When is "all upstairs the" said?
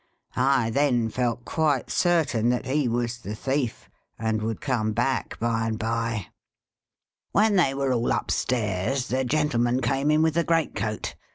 7.93-9.23